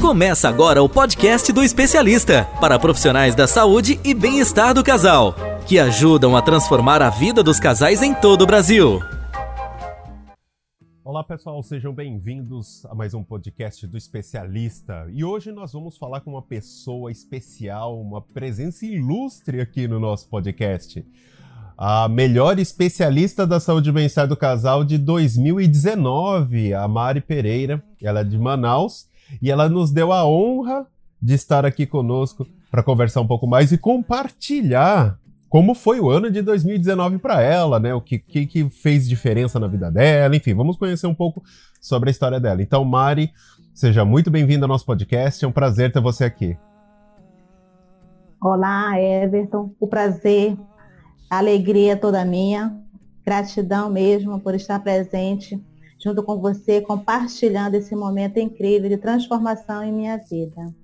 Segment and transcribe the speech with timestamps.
[0.00, 5.34] Começa agora o podcast do especialista para profissionais da saúde e bem-estar do casal,
[5.68, 8.98] que ajudam a transformar a vida dos casais em todo o Brasil.
[11.04, 15.06] Olá pessoal, sejam bem-vindos a mais um podcast do especialista.
[15.12, 20.30] E hoje nós vamos falar com uma pessoa especial, uma presença ilustre aqui no nosso
[20.30, 21.04] podcast.
[21.76, 27.84] A melhor especialista da saúde e bem-estar do casal de 2019, a Mari Pereira.
[28.02, 29.09] Ela é de Manaus
[29.40, 30.86] e ela nos deu a honra
[31.20, 35.18] de estar aqui conosco para conversar um pouco mais e compartilhar
[35.48, 37.92] como foi o ano de 2019 para ela, né?
[37.92, 41.42] O que, que, que, fez diferença na vida dela, enfim, vamos conhecer um pouco
[41.80, 42.62] sobre a história dela.
[42.62, 43.32] Então, Mari,
[43.74, 46.56] seja muito bem-vinda ao nosso podcast, é um prazer ter você aqui.
[48.40, 50.56] Olá, Everton, o prazer,
[51.28, 52.80] a alegria toda minha,
[53.24, 55.60] gratidão mesmo por estar presente
[56.02, 60.74] junto com você, compartilhando esse momento incrível de transformação em minha vida.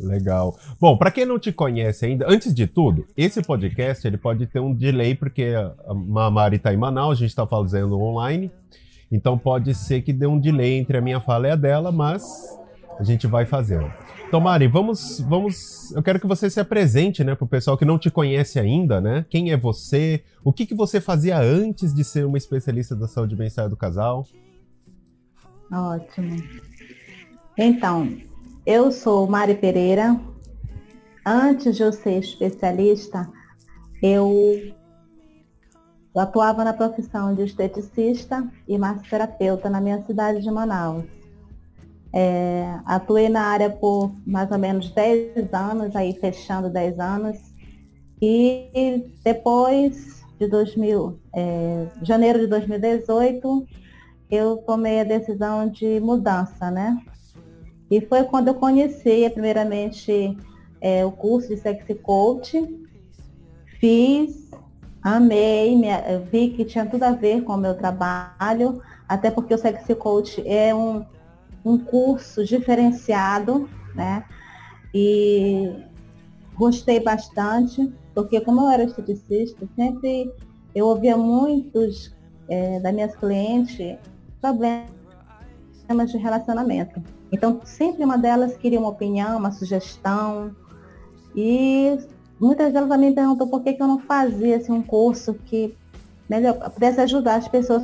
[0.00, 0.58] Legal.
[0.80, 4.60] Bom, para quem não te conhece ainda, antes de tudo, esse podcast ele pode ter
[4.60, 5.54] um delay porque
[5.86, 5.94] a
[6.30, 8.50] Mari está em Manaus, a gente está fazendo online,
[9.10, 12.58] então pode ser que dê um delay entre a minha fala e a dela, mas
[12.98, 13.90] a gente vai fazendo.
[14.26, 15.92] Então, Mari, vamos, vamos.
[15.92, 19.00] Eu quero que você se apresente, né, para o pessoal que não te conhece ainda,
[19.00, 19.24] né?
[19.28, 20.24] Quem é você?
[20.42, 24.26] O que, que você fazia antes de ser uma especialista da saúde bem-estar do casal?
[25.72, 26.36] Ótimo.
[27.56, 28.08] Então,
[28.66, 30.18] eu sou Mari Pereira.
[31.24, 33.30] Antes de eu ser especialista,
[34.02, 34.74] eu
[36.16, 41.23] atuava na profissão de esteticista e massoterapeuta na minha cidade de Manaus.
[42.16, 47.36] É, atuei na área por mais ou menos 10 anos, aí fechando 10 anos.
[48.22, 53.66] E depois de 2000, é, janeiro de 2018,
[54.30, 56.96] eu tomei a decisão de mudança, né?
[57.90, 60.38] E foi quando eu conheci, primeiramente,
[60.80, 62.64] é, o curso de Sexy Coach.
[63.80, 64.52] Fiz,
[65.02, 65.88] amei, me,
[66.30, 70.46] vi que tinha tudo a ver com o meu trabalho, até porque o Sexy Coach
[70.46, 71.04] é um
[71.64, 74.24] um curso diferenciado, né?
[74.92, 75.72] E
[76.54, 80.32] gostei bastante, porque como eu era esteticista, sempre
[80.74, 82.14] eu ouvia muitos
[82.48, 83.98] é, das minhas clientes
[84.40, 87.02] problemas de relacionamento.
[87.32, 90.54] Então, sempre uma delas queria uma opinião, uma sugestão.
[91.34, 91.98] E
[92.38, 95.76] muitas delas me perguntou por que, que eu não fazia assim, um curso que
[96.28, 97.82] melhor, pudesse ajudar as pessoas.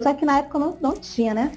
[0.00, 1.52] Só que na época não, não tinha, né?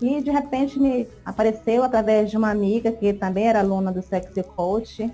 [0.00, 4.42] E de repente me apareceu através de uma amiga que também era aluna do Sexy
[4.42, 5.12] Coach.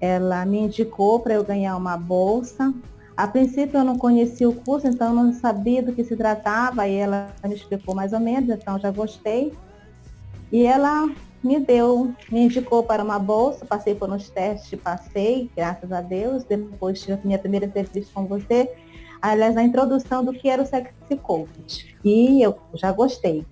[0.00, 2.72] Ela me indicou para eu ganhar uma bolsa.
[3.16, 6.88] A princípio eu não conhecia o curso, então eu não sabia do que se tratava,
[6.88, 9.52] e ela me explicou mais ou menos, então já gostei.
[10.50, 11.08] E ela
[11.42, 16.42] me deu, me indicou para uma bolsa, passei por uns testes, passei, graças a Deus.
[16.42, 18.72] Depois tive a minha primeira entrevista com você,
[19.22, 21.96] aliás, a introdução do que era o Sexy Coach.
[22.04, 23.46] E eu já gostei.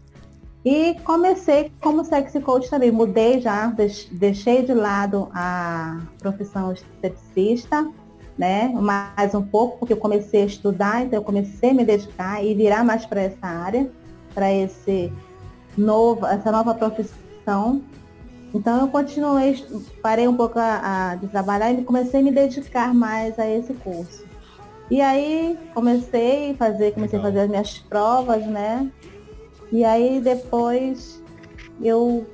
[0.64, 2.92] E comecei como sexy coach também.
[2.92, 3.74] Mudei já,
[4.12, 7.90] deixei de lado a profissão esteticista,
[8.38, 8.68] né?
[8.68, 12.54] Mais um pouco, porque eu comecei a estudar, então eu comecei a me dedicar e
[12.54, 13.90] virar mais para essa área,
[14.32, 15.12] para esse
[15.76, 17.82] novo, essa nova profissão.
[18.54, 19.64] Então eu continuei,
[20.00, 23.72] parei um pouco a, a, de trabalhar e comecei a me dedicar mais a esse
[23.74, 24.24] curso.
[24.90, 28.90] E aí comecei a fazer, comecei a fazer as minhas provas, né?
[29.72, 31.22] E aí depois
[31.81, 32.27] eu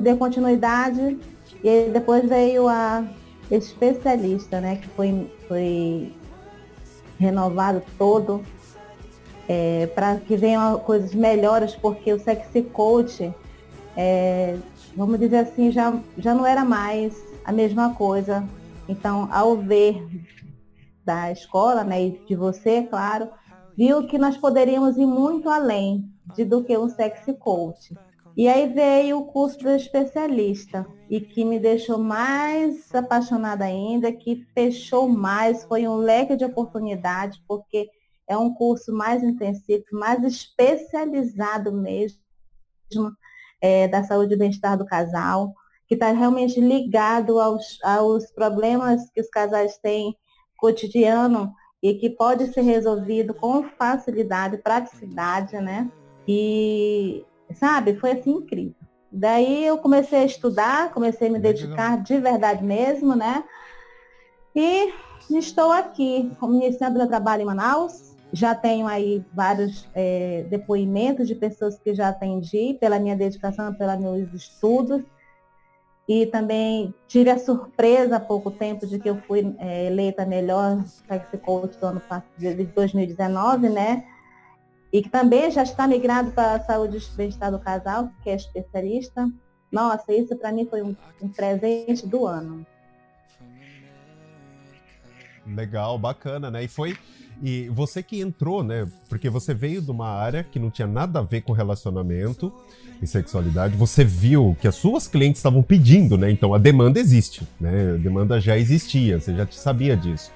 [0.00, 1.18] dei continuidade
[1.62, 3.04] e depois veio a
[3.50, 4.76] especialista, né?
[4.76, 6.14] Que foi, foi
[7.18, 8.42] renovado todo
[9.48, 13.34] é, para que venham coisas melhores, porque o sexy coach,
[13.96, 14.56] é,
[14.96, 17.12] vamos dizer assim, já, já não era mais
[17.44, 18.46] a mesma coisa.
[18.88, 20.06] Então, ao ver
[21.04, 23.28] da escola, né, e de você, claro,
[23.76, 27.94] viu que nós poderíamos ir muito além de do que um sexy coach.
[28.36, 34.46] E aí veio o curso do especialista e que me deixou mais apaixonada ainda, que
[34.54, 37.90] fechou mais, foi um leque de oportunidades, porque
[38.26, 42.18] é um curso mais intensivo, mais especializado mesmo
[43.60, 45.52] é, da saúde e bem-estar do casal,
[45.86, 50.16] que está realmente ligado aos, aos problemas que os casais têm
[50.56, 51.52] cotidiano
[51.82, 55.90] e que pode ser resolvido com facilidade, praticidade, né?
[56.28, 57.24] E,
[57.54, 58.74] sabe, foi assim incrível.
[59.10, 63.44] Daí eu comecei a estudar, comecei a me dedicar de verdade mesmo, né?
[64.54, 64.92] E
[65.30, 71.78] estou aqui, iniciando meu trabalho em Manaus, já tenho aí vários é, depoimentos de pessoas
[71.78, 75.02] que já atendi pela minha dedicação, pelos meus estudos.
[76.08, 80.84] E também tive a surpresa há pouco tempo de que eu fui é, eleita melhor
[80.84, 82.02] Sex Coach do ano
[82.36, 84.04] de 2019, né?
[84.92, 88.34] E que também já está migrado para a saúde e bem-estar do casal, que é
[88.34, 89.30] especialista.
[89.70, 92.66] Nossa, isso para mim foi um, um presente do ano.
[95.46, 96.64] Legal, bacana, né?
[96.64, 96.96] E foi.
[97.42, 98.86] E você que entrou, né?
[99.08, 102.52] Porque você veio de uma área que não tinha nada a ver com relacionamento
[103.02, 103.76] e sexualidade.
[103.76, 106.30] Você viu que as suas clientes estavam pedindo, né?
[106.30, 107.94] Então a demanda existe, né?
[107.94, 110.30] A demanda já existia, você já sabia disso.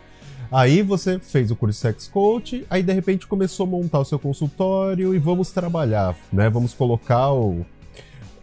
[0.50, 4.18] Aí você fez o curso Sex Coach, aí de repente começou a montar o seu
[4.18, 6.50] consultório e vamos trabalhar, né?
[6.50, 7.64] Vamos colocar o,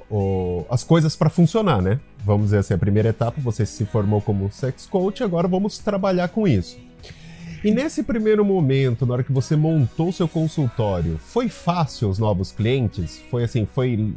[0.09, 1.99] o, as coisas para funcionar, né?
[2.23, 6.29] Vamos dizer assim, a primeira etapa você se formou como sex coach, agora vamos trabalhar
[6.29, 6.77] com isso.
[7.63, 12.51] E nesse primeiro momento, na hora que você montou seu consultório, foi fácil os novos
[12.51, 13.21] clientes?
[13.31, 14.13] Foi assim, foi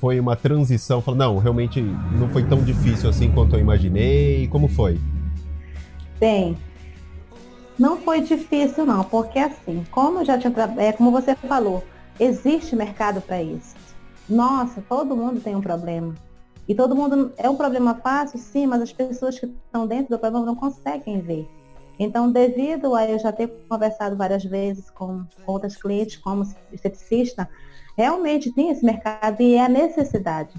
[0.00, 4.48] foi uma transição, falou, não, realmente não foi tão difícil assim quanto eu imaginei.
[4.48, 4.98] Como foi?
[6.18, 6.56] Bem,
[7.78, 11.84] não foi difícil não, porque assim, como já tinha, é como você falou,
[12.18, 13.74] existe mercado para isso.
[14.26, 16.14] Nossa, todo mundo tem um problema.
[16.66, 20.18] E todo mundo é um problema fácil, sim, mas as pessoas que estão dentro do
[20.18, 21.46] problema não conseguem ver.
[22.02, 26.42] Então, devido a eu já ter conversado várias vezes com, outras clientes como
[26.72, 27.46] esteticista,
[27.96, 30.54] realmente tem esse mercado e é a necessidade.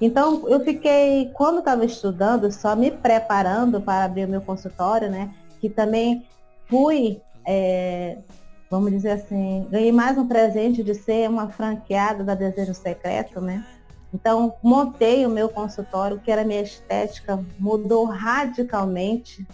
[0.00, 5.34] Então, eu fiquei, quando estava estudando, só me preparando para abrir o meu consultório, né?
[5.60, 6.24] Que também
[6.68, 8.18] fui é,
[8.70, 13.64] vamos dizer assim, ganhei mais um presente de ser uma franqueada da Desejo Secreto, né?
[14.12, 19.46] Então, montei o meu consultório, que era minha estética, mudou radicalmente,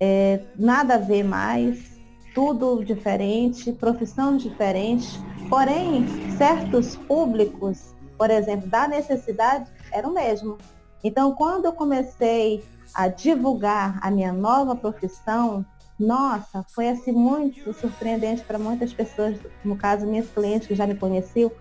[0.00, 1.98] é, nada a ver mais,
[2.34, 5.08] tudo diferente, profissão diferente,
[5.48, 6.04] porém,
[6.36, 10.58] certos públicos, por exemplo, da necessidade, era o mesmo.
[11.02, 12.64] Então, quando eu comecei
[12.94, 15.64] a divulgar a minha nova profissão,
[15.98, 20.96] nossa, foi assim muito surpreendente para muitas pessoas, no caso minhas clientes que já me
[20.96, 21.52] conheciam,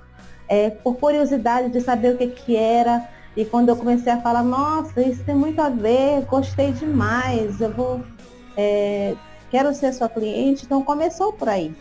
[0.47, 3.07] é, por curiosidade de saber o que, que era.
[3.35, 7.71] E quando eu comecei a falar, nossa, isso tem muito a ver, gostei demais, eu
[7.71, 8.01] vou,
[8.57, 9.15] é,
[9.49, 11.73] quero ser sua cliente, então começou por aí.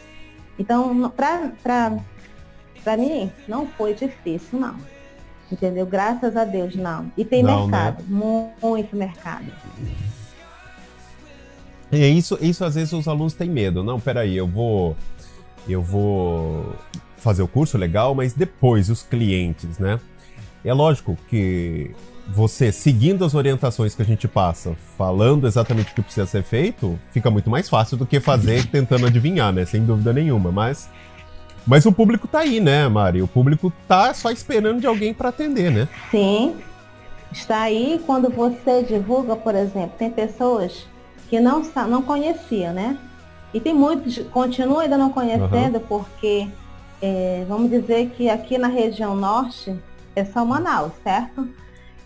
[0.58, 4.76] Então, para mim, não foi difícil, não.
[5.50, 5.84] Entendeu?
[5.84, 7.12] Graças a Deus, não.
[7.16, 7.72] E tem não, né?
[7.72, 8.52] mercado, né?
[8.62, 9.52] muito mercado.
[11.90, 13.82] É isso, isso às vezes os alunos têm medo.
[13.82, 14.96] Não, peraí, eu vou.
[15.68, 16.74] Eu vou
[17.18, 20.00] fazer o curso legal, mas depois os clientes, né?
[20.64, 21.94] É lógico que
[22.28, 26.98] você seguindo as orientações que a gente passa, falando exatamente o que precisa ser feito,
[27.10, 29.64] fica muito mais fácil do que fazer tentando adivinhar, né?
[29.64, 30.52] Sem dúvida nenhuma.
[30.52, 30.88] Mas,
[31.66, 33.22] mas o público tá aí, né, Mari?
[33.22, 35.88] O público tá só esperando de alguém para atender, né?
[36.10, 36.56] Sim.
[37.30, 40.86] Está aí quando você divulga, por exemplo, tem pessoas
[41.28, 42.98] que não, não conhecia, né?
[43.54, 45.84] E tem muitos, continuam ainda não conhecendo, uhum.
[45.88, 46.48] porque
[47.00, 49.74] é, vamos dizer que aqui na região norte
[50.14, 51.48] é só Manaus, certo?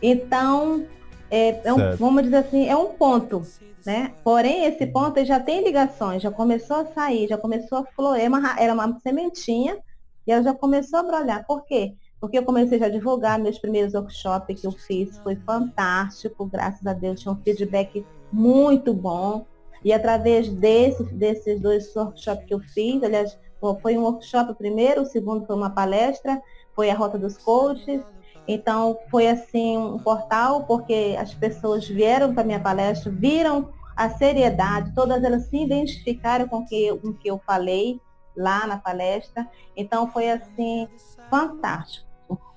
[0.09, 0.87] Então,
[1.29, 3.43] é, é um, vamos dizer assim, é um ponto,
[3.85, 4.13] né?
[4.23, 8.73] Porém, esse ponto já tem ligações, já começou a sair, já começou a florir, era
[8.73, 9.77] uma sementinha
[10.25, 11.45] e ela já começou a brolhar.
[11.45, 11.95] Por quê?
[12.21, 16.87] Porque eu comecei já a divulgar meus primeiros workshops que eu fiz, foi fantástico, graças
[16.87, 19.45] a Deus, tinha um feedback muito bom.
[19.85, 23.37] E através desse, desses dois workshops que eu fiz, aliás,
[23.83, 26.41] foi um workshop primeiro, o segundo foi uma palestra,
[26.77, 28.01] foi a Rota dos Coaches.
[28.49, 34.95] Então foi assim um portal, porque as pessoas vieram para minha palestra, viram a seriedade,
[34.95, 38.01] todas elas se identificaram com que, o que eu falei
[38.37, 39.49] lá na palestra.
[39.77, 40.89] Então foi assim
[41.31, 42.07] fantástico.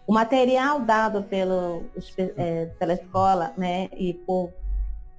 [0.05, 1.83] O material dado pelo,
[2.17, 4.51] é, pela escola né, e por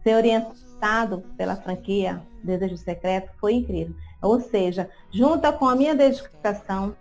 [0.03, 3.95] ser orientado pela franquia Desejo Secreto foi incrível.
[4.23, 6.97] Ou seja, junta com a minha dedicação,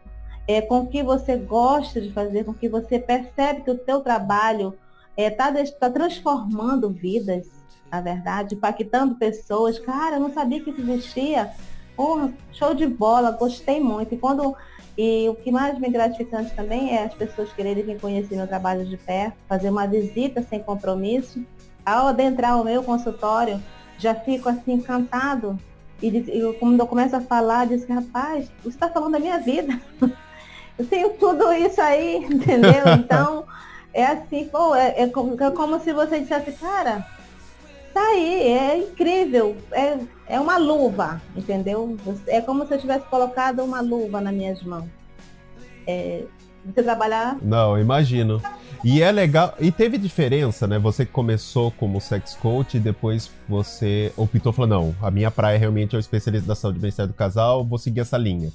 [0.49, 3.79] é, com o que você gosta de fazer, com o que você percebe que o
[3.85, 4.75] seu trabalho
[5.15, 7.47] está é, tá transformando vidas,
[7.91, 9.77] na verdade, impactando pessoas.
[9.77, 11.51] Cara, eu não sabia que isso existia.
[11.95, 14.15] Porra, show de bola, gostei muito.
[14.15, 14.55] E quando
[14.97, 18.83] e o que mais me gratificante também é as pessoas quererem vir conhecer meu trabalho
[18.87, 21.45] de perto, fazer uma visita sem compromisso
[21.85, 23.61] ao adentrar o meu consultório,
[23.99, 25.59] já fico assim encantado.
[26.01, 29.37] E, e quando eu começo a falar, diz que, rapaz, você está falando da minha
[29.37, 29.79] vida.
[30.85, 32.87] tenho tudo isso aí, entendeu?
[32.97, 33.45] Então,
[33.93, 37.05] é assim, pô, é, é, como, é como se você dissesse, cara,
[37.93, 41.97] tá aí, é incrível, é, é uma luva, entendeu?
[42.27, 44.87] É como se eu tivesse colocado uma luva nas minhas mãos.
[45.87, 46.23] É,
[46.65, 47.37] você trabalhar.
[47.41, 48.41] Não, imagino.
[48.83, 49.55] E é legal.
[49.59, 50.77] E teve diferença, né?
[50.79, 55.95] Você começou como sex coach e depois você optou falou: não, a minha praia realmente
[55.95, 58.51] é o especialista da saúde e bem-estar do casal, vou seguir essa linha.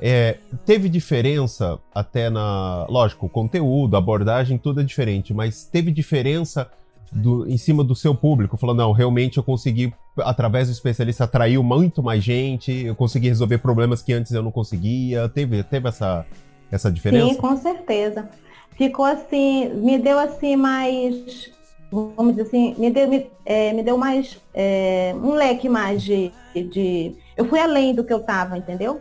[0.00, 2.86] É, teve diferença até na.
[2.88, 6.68] Lógico, o conteúdo, a abordagem, tudo é diferente, mas teve diferença
[7.12, 8.56] do, em cima do seu público?
[8.56, 13.58] Falou, não, realmente eu consegui, através do especialista, atrair muito mais gente, eu consegui resolver
[13.58, 15.28] problemas que antes eu não conseguia.
[15.28, 16.26] Teve, teve essa,
[16.70, 17.28] essa diferença?
[17.28, 18.28] Sim, com certeza.
[18.76, 21.50] Ficou assim, me deu assim mais,
[21.92, 26.32] vamos dizer assim, me deu, me, é, me deu mais, é, um leque mais de,
[26.54, 27.14] de.
[27.36, 29.00] Eu fui além do que eu estava, entendeu?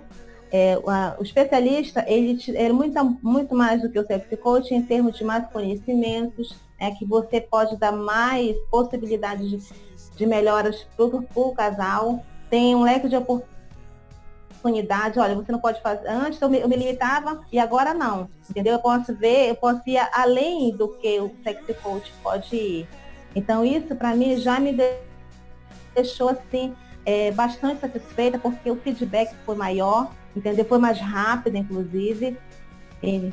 [0.52, 4.82] É, a, o especialista, ele era muito, muito mais do que o sex coach em
[4.82, 9.60] termos de mais conhecimentos, é que você pode dar mais possibilidades de,
[10.18, 12.24] de melhoras para o casal.
[12.50, 16.10] Tem um leque de oportunidade, olha, você não pode fazer.
[16.10, 18.30] Antes eu me, eu me, limitava e agora não.
[18.50, 18.74] Entendeu?
[18.74, 22.88] Eu posso ver, eu posso ir além do que o sexy coach pode ir.
[23.36, 24.76] Então isso para mim já me
[25.96, 30.66] deixou assim é, bastante satisfeita porque o feedback foi maior, entendeu?
[30.66, 32.38] Foi mais rápido, inclusive.
[33.04, 33.32] E,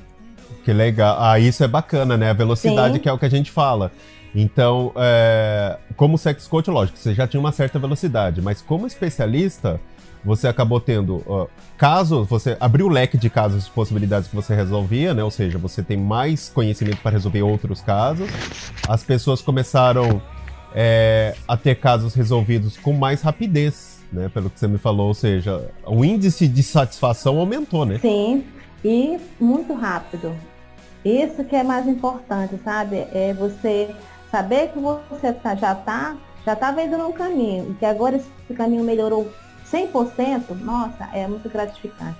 [0.65, 1.17] que legal.
[1.21, 2.31] Ah, isso é bacana, né?
[2.31, 3.01] A velocidade Sim.
[3.01, 3.93] que é o que a gente fala.
[4.35, 9.81] Então, é, como sex coach, lógico, você já tinha uma certa velocidade, mas como especialista,
[10.25, 14.55] você acabou tendo uh, casos, você abriu o leque de casos de possibilidades que você
[14.55, 15.25] resolvia, né?
[15.25, 18.29] Ou seja, você tem mais conhecimento para resolver outros casos.
[18.87, 20.21] As pessoas começaram
[20.75, 24.29] é, a ter casos resolvidos com mais rapidez, né?
[24.29, 27.99] Pelo que você me falou, ou seja, o índice de satisfação aumentou, né?
[27.99, 28.45] Sim,
[28.85, 30.35] e muito rápido.
[31.05, 33.07] Isso que é mais importante, sabe?
[33.13, 33.95] É você
[34.31, 38.55] saber que você tá, já está já tá indo num caminho e que agora esse
[38.55, 39.31] caminho melhorou
[39.71, 42.19] 100%, nossa, é muito gratificante.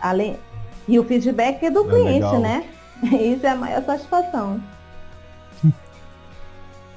[0.00, 0.36] Além,
[0.88, 2.40] e o feedback é do é cliente, legal.
[2.40, 2.64] né?
[3.02, 4.60] Isso é a maior satisfação.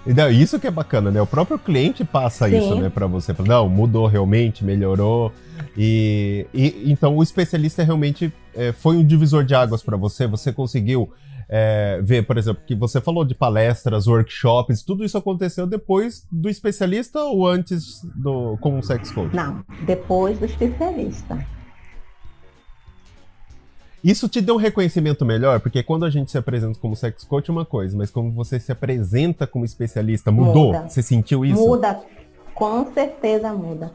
[0.07, 1.21] Então, isso que é bacana, né?
[1.21, 2.57] O próprio cliente passa Sim.
[2.57, 3.33] isso, né, para você.
[3.33, 5.31] Fala, não, mudou realmente, melhorou.
[5.77, 10.27] E, e então o especialista realmente é, foi um divisor de águas para você.
[10.27, 11.11] Você conseguiu
[11.49, 16.49] é, ver, por exemplo, que você falou de palestras, workshops, tudo isso aconteceu depois do
[16.49, 19.35] especialista ou antes do como sex coach?
[19.35, 21.45] Não, depois do especialista.
[24.05, 25.59] Isso te deu um reconhecimento melhor?
[25.59, 28.59] Porque quando a gente se apresenta como sex coach é uma coisa, mas quando você
[28.59, 30.67] se apresenta como especialista, mudou?
[30.67, 30.87] Muda.
[30.87, 31.59] Você sentiu isso?
[31.59, 32.03] Muda,
[32.53, 33.91] com certeza muda.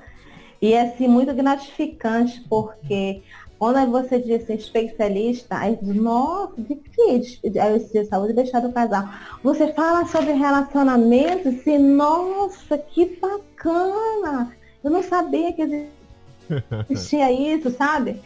[0.60, 3.22] E é assim, muito gratificante, porque
[3.56, 7.48] quando você diz assim, especialista, aí nossa, de que?
[7.60, 9.08] Aí de saúde deixar do casal.
[9.44, 14.56] Você fala sobre relacionamento, assim, nossa, que bacana!
[14.82, 15.62] Eu não sabia que
[16.90, 18.20] existia isso, sabe?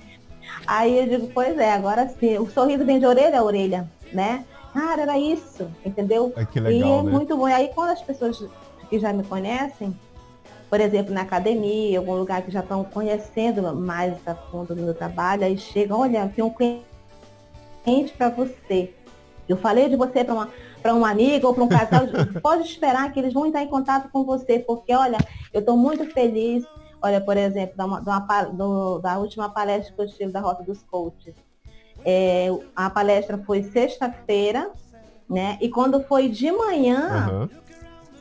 [0.66, 4.44] Aí eu digo, pois é, agora sim, o sorriso vem de orelha a orelha, né?
[4.72, 6.32] Cara, era isso, entendeu?
[6.36, 7.10] É que legal, e é né?
[7.10, 7.48] muito bom.
[7.48, 8.44] E aí quando as pessoas
[8.88, 9.96] que já me conhecem,
[10.68, 14.94] por exemplo, na academia, algum lugar que já estão conhecendo mais a fundo do meu
[14.94, 18.92] trabalho, aí chegam, olha, tem um cliente para você.
[19.48, 20.50] Eu falei de você para uma
[20.84, 22.02] para um amigo ou para um casal,
[22.42, 25.16] pode esperar que eles vão entrar em contato com você, porque olha,
[25.50, 26.62] eu estou muito feliz
[27.04, 28.00] Olha, por exemplo, da, uma,
[28.44, 31.34] do, da última palestra que eu tive da Rota dos Coaches.
[32.02, 34.70] É, a palestra foi sexta-feira,
[35.28, 35.58] né?
[35.60, 37.48] E quando foi de manhã, uhum.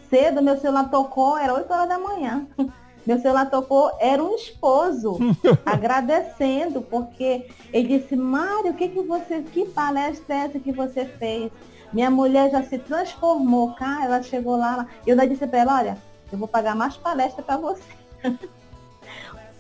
[0.10, 2.46] cedo, meu celular tocou, era 8 horas da manhã.
[3.06, 5.18] Meu celular tocou, era um esposo,
[5.66, 11.04] agradecendo, porque ele disse, Mário, o que, que você, que palestra é essa que você
[11.04, 11.52] fez?
[11.92, 15.80] Minha mulher já se transformou, cara, ela chegou lá, e eu ainda disse para ela,
[15.80, 15.98] olha,
[16.32, 17.84] eu vou pagar mais palestra para você.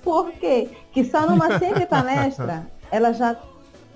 [0.03, 0.69] Por quê?
[0.91, 3.35] Que só numa sempre palestra, ela já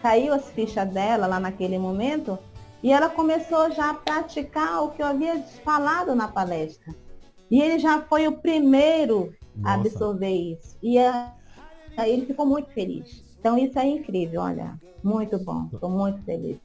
[0.02, 2.40] caiu as fichas dela lá naquele momento
[2.82, 6.94] e ela começou já a praticar o que eu havia falado na palestra.
[7.50, 9.70] E ele já foi o primeiro Nossa.
[9.70, 10.78] a absorver isso.
[10.82, 13.24] E aí ele ficou muito feliz.
[13.40, 14.78] Então isso é incrível, olha.
[15.04, 15.70] Muito bom.
[15.74, 16.58] Estou muito feliz.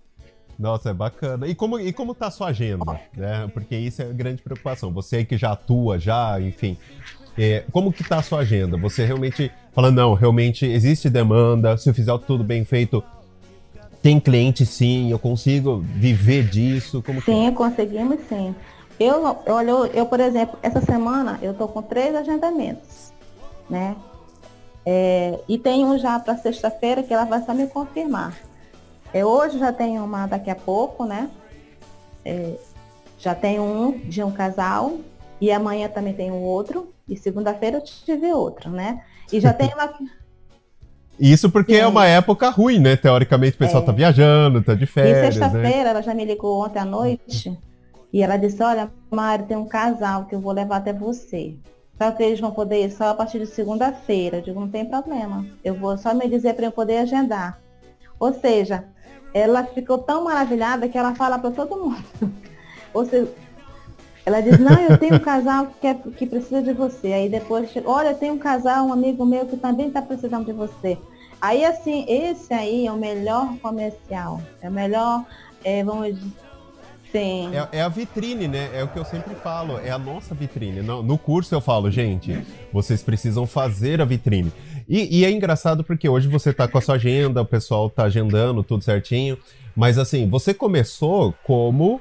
[0.58, 1.46] Nossa, é bacana.
[1.46, 3.00] E como, e como tá a sua agenda?
[3.16, 3.48] Né?
[3.52, 4.92] Porque isso é grande preocupação.
[4.92, 6.76] Você que já atua, já, enfim,
[7.36, 8.76] é, como que tá a sua agenda?
[8.76, 13.02] Você realmente fala, não, realmente existe demanda, se eu fizer tudo bem feito,
[14.02, 17.02] tem cliente sim, eu consigo viver disso?
[17.02, 17.56] Como sim, que...
[17.56, 18.54] conseguimos sim.
[19.00, 23.12] Eu, olha, eu, eu, por exemplo, essa semana eu tô com três agendamentos,
[23.68, 23.96] né?
[24.84, 28.36] É, e tem um já para sexta-feira que ela vai só me confirmar.
[29.14, 31.30] É, hoje já tem uma daqui a pouco, né?
[32.24, 32.54] É,
[33.18, 34.98] já tem um de um casal
[35.42, 36.94] E amanhã também tem um outro.
[37.08, 39.02] E segunda-feira eu tive outro, né?
[39.32, 39.92] E já tem uma.
[41.18, 41.80] Isso porque Sim.
[41.80, 42.94] é uma época ruim, né?
[42.94, 43.86] Teoricamente o pessoal é.
[43.86, 45.18] tá viajando, tá de férias.
[45.18, 45.32] E né?
[45.32, 45.90] sexta-feira né?
[45.90, 47.58] ela já me ligou ontem à noite
[48.12, 51.56] e ela disse, olha, Mário, tem um casal que eu vou levar até você.
[52.00, 54.36] Só que eles vão poder ir só a partir de segunda-feira.
[54.36, 55.44] Eu digo, não tem problema.
[55.64, 57.58] Eu vou só me dizer para eu poder agendar.
[58.20, 58.84] Ou seja,
[59.34, 62.04] ela ficou tão maravilhada que ela fala para todo mundo.
[62.94, 63.28] Ou seja,
[64.24, 67.12] ela diz, não, eu tenho um casal que, é, que precisa de você.
[67.12, 70.96] Aí depois, olha, tem um casal, um amigo meu que também está precisando de você.
[71.40, 74.40] Aí assim, esse aí é o melhor comercial.
[74.60, 75.24] É o melhor,
[75.64, 76.32] é, vamos dizer.
[77.14, 78.70] É, é, a vitrine, né?
[78.72, 80.80] É o que eu sempre falo, é a nossa vitrine.
[80.80, 84.50] No, no curso eu falo, gente, vocês precisam fazer a vitrine.
[84.88, 88.04] E, e, é engraçado porque hoje você tá com a sua agenda, o pessoal tá
[88.04, 89.36] agendando tudo certinho.
[89.76, 92.00] Mas assim, você começou como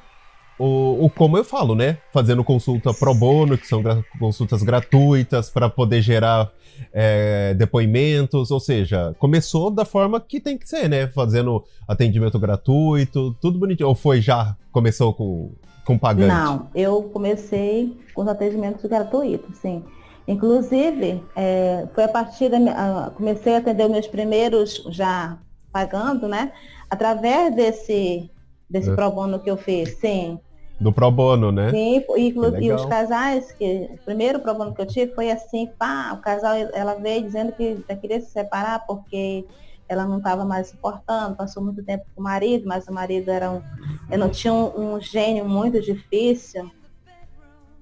[0.61, 1.97] o, o, como eu falo, né?
[2.13, 6.51] Fazendo consulta pro bono, que são gra consultas gratuitas para poder gerar
[6.93, 11.07] é, depoimentos, ou seja, começou da forma que tem que ser, né?
[11.07, 13.89] Fazendo atendimento gratuito, tudo bonitinho.
[13.89, 15.51] Ou foi já, começou com,
[15.83, 16.31] com pagante?
[16.31, 19.83] Não, eu comecei com os atendimentos gratuitos, sim.
[20.27, 25.39] Inclusive, é, foi a partir da minha, comecei a atender os meus primeiros já
[25.71, 26.51] pagando, né?
[26.87, 28.29] Através desse
[28.69, 28.95] desse é.
[28.95, 30.39] pro bono que eu fiz, sim
[30.81, 31.69] do pro bono, né?
[31.69, 35.69] Sim, e, e, os casais, que o primeiro pro bono que eu tive foi assim,
[35.77, 39.45] pá, o casal, ela veio dizendo que queria se separar porque
[39.87, 43.51] ela não estava mais suportando, passou muito tempo com o marido, mas o marido era
[43.51, 43.61] um,
[44.09, 46.71] eu não tinha um, um gênio muito difícil.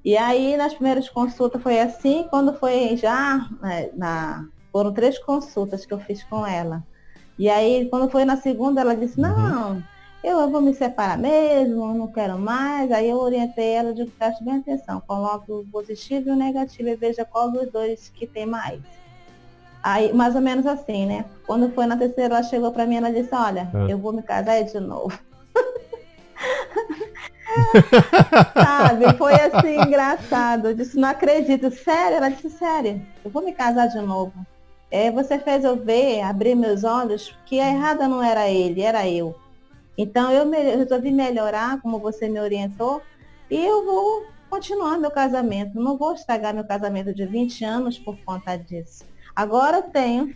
[0.03, 5.85] E aí nas primeiras consultas foi assim, quando foi já, né, na, foram três consultas
[5.85, 6.83] que eu fiz com ela.
[7.37, 9.81] E aí quando foi na segunda ela disse, uhum.
[10.23, 12.91] Não, eu vou me separar mesmo, não quero mais.
[12.91, 16.95] Aí eu orientei ela de preste bem atenção, coloque o positivo e o negativo e
[16.95, 18.81] veja qual dos dois que tem mais.
[19.81, 21.23] Aí, mais ou menos assim, né?
[21.47, 23.87] Quando foi na terceira, ela chegou para mim e ela disse, olha, ah.
[23.89, 25.17] eu vou me casar de novo.
[28.53, 29.17] Sabe?
[29.17, 30.67] Foi assim engraçado.
[30.67, 31.71] Eu disse, não acredito.
[31.71, 32.17] Sério?
[32.17, 34.33] Ela disse, sério, eu vou me casar de novo.
[34.91, 39.07] É, você fez eu ver, abrir meus olhos, que a errada não era ele, era
[39.07, 39.35] eu.
[40.01, 43.01] Então eu me, resolvi melhorar, como você me orientou,
[43.51, 45.77] e eu vou continuar meu casamento.
[45.77, 49.03] Não vou estragar meu casamento de 20 anos por conta disso.
[49.35, 50.33] Agora tenho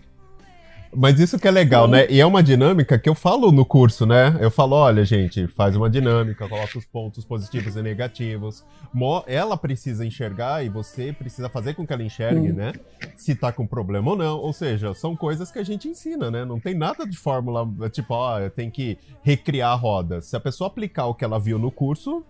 [0.96, 2.08] mas isso que é legal, né?
[2.10, 4.38] E é uma dinâmica que eu falo no curso, né?
[4.40, 8.64] Eu falo, olha, gente, faz uma dinâmica, coloca os pontos positivos e negativos.
[9.28, 12.54] Ela precisa enxergar e você precisa fazer com que ela enxergue, Sim.
[12.54, 12.74] né?
[13.16, 14.38] Se tá com problema ou não.
[14.38, 16.46] Ou seja, são coisas que a gente ensina, né?
[16.46, 20.22] Não tem nada de fórmula, tipo, ó, tem que recriar a roda.
[20.22, 22.24] Se a pessoa aplicar o que ela viu no curso,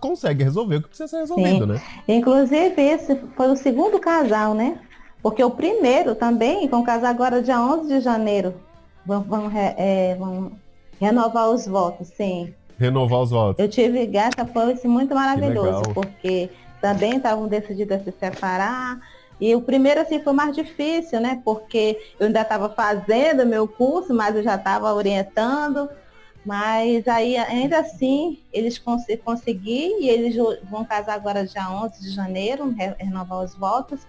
[0.00, 1.72] consegue resolver o que precisa ser resolvido, Sim.
[1.72, 1.82] né?
[2.08, 4.78] Inclusive, esse foi o segundo casal, né?
[5.22, 8.54] Porque o primeiro também vão casar agora dia 11 de janeiro.
[9.06, 10.52] Vão, vão, é, vão
[11.00, 12.52] renovar os votos, sim.
[12.78, 13.62] Renovar os votos.
[13.62, 19.00] Eu tive gata, foi muito maravilhoso, porque também estavam decididos a se separar.
[19.40, 21.40] E o primeiro assim foi mais difícil, né?
[21.44, 25.88] Porque eu ainda estava fazendo meu curso, mas eu já estava orientando.
[26.44, 30.36] Mas aí, ainda assim, eles cons conseguiram e eles
[30.68, 34.00] vão casar agora dia 11 de janeiro, renovar os votos.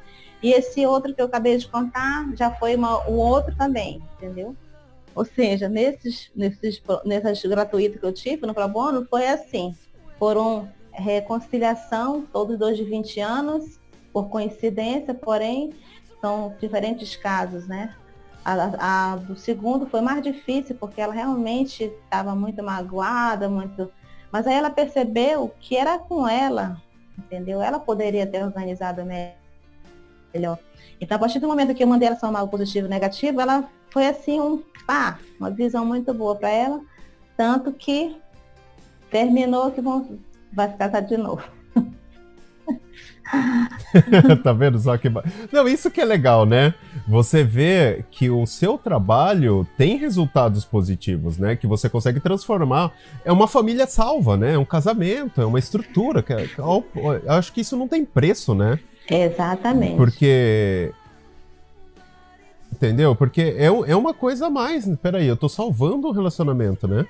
[0.44, 4.54] E esse outro que eu acabei de contar já foi uma, um outro também, entendeu?
[5.16, 9.74] Ou seja, nesses, nesses, nessas gratuitas que eu tive no Pro Bono, foi assim.
[10.20, 13.80] Foram reconciliação, todos dois de 20 anos,
[14.12, 15.72] por coincidência, porém,
[16.20, 17.96] são diferentes casos, né?
[18.44, 23.90] A, a, do segundo foi mais difícil, porque ela realmente estava muito magoada, muito.
[24.30, 26.82] Mas aí ela percebeu que era com ela,
[27.18, 27.62] entendeu?
[27.62, 29.43] Ela poderia ter organizado melhor
[30.34, 30.58] melhor.
[31.00, 33.42] Então, a partir do momento que eu mandei ela somar o positivo e o negativo,
[33.42, 36.82] ela foi assim, um pá, uma visão muito boa para ela,
[37.36, 38.16] tanto que
[39.10, 40.18] terminou que vão,
[40.52, 41.44] vai se casar de novo.
[44.44, 45.10] tá vendo só que.
[45.52, 46.74] Não, isso que é legal, né?
[47.08, 51.56] Você vê que o seu trabalho tem resultados positivos, né?
[51.56, 52.92] Que você consegue transformar.
[53.26, 54.54] É uma família salva, né?
[54.54, 56.22] É um casamento, é uma estrutura.
[56.22, 56.48] Que é...
[56.58, 56.86] Eu
[57.28, 58.80] acho que isso não tem preço, né?
[59.10, 59.98] Exatamente.
[59.98, 60.92] Porque.
[62.72, 63.16] Entendeu?
[63.16, 64.86] Porque é, é uma coisa a mais.
[65.02, 67.06] Peraí, eu tô salvando o relacionamento, né?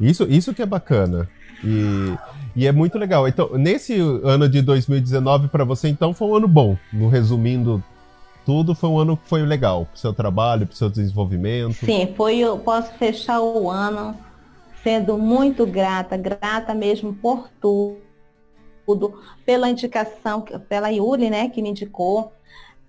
[0.00, 1.28] Isso, isso que é bacana.
[1.62, 2.16] E,
[2.56, 3.28] e é muito legal.
[3.28, 6.76] Então, nesse ano de 2019, para você, então, foi um ano bom.
[6.92, 7.82] No resumindo
[8.44, 11.84] tudo, foi um ano que foi legal pro seu trabalho, pro seu desenvolvimento.
[11.84, 12.38] Sim, foi.
[12.38, 14.16] Eu posso fechar o ano
[14.82, 18.03] sendo muito grata, grata mesmo por tudo
[18.86, 22.32] tudo pela indicação, pela Yuli, né, que me indicou,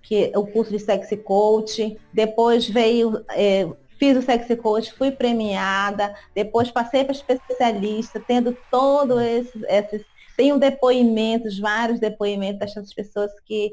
[0.02, 1.96] que o curso de sexy coach.
[2.12, 6.14] Depois veio, é, fiz o sexy coach, fui premiada.
[6.34, 10.06] Depois passei para especialista, tendo todos esses, esses
[10.36, 13.72] tenho depoimentos, vários depoimentos dessas pessoas que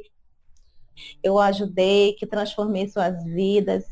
[1.22, 3.84] eu ajudei, que transformei suas vidas.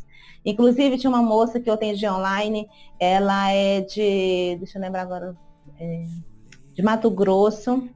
[0.45, 2.67] Inclusive tinha uma moça que eu atendi online,
[2.99, 5.35] ela é de, deixa eu lembrar agora,
[5.77, 6.05] é,
[6.73, 7.87] de Mato Grosso,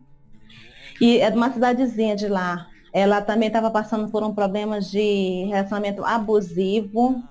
[1.00, 2.68] e é de uma cidadezinha de lá.
[2.94, 7.22] Ela também estava passando por um problema de relacionamento abusivo.